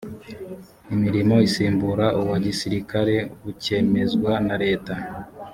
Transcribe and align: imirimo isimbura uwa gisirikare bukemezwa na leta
imirimo 0.95 1.35
isimbura 1.47 2.05
uwa 2.19 2.37
gisirikare 2.45 3.15
bukemezwa 3.41 4.31
na 4.47 4.55
leta 4.63 4.93